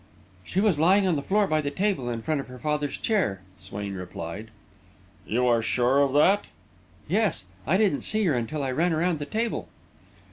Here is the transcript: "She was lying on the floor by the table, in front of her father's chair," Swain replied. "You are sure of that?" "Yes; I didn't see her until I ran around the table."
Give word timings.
"She 0.43 0.59
was 0.59 0.79
lying 0.79 1.05
on 1.05 1.15
the 1.15 1.21
floor 1.21 1.45
by 1.45 1.61
the 1.61 1.69
table, 1.69 2.09
in 2.09 2.23
front 2.23 2.39
of 2.39 2.47
her 2.47 2.57
father's 2.57 2.97
chair," 2.97 3.41
Swain 3.59 3.93
replied. 3.93 4.49
"You 5.27 5.45
are 5.45 5.61
sure 5.61 5.99
of 5.99 6.13
that?" 6.13 6.45
"Yes; 7.07 7.45
I 7.67 7.77
didn't 7.77 8.01
see 8.01 8.23
her 8.25 8.33
until 8.33 8.63
I 8.63 8.71
ran 8.71 8.93
around 8.93 9.19
the 9.19 9.27
table." 9.27 9.67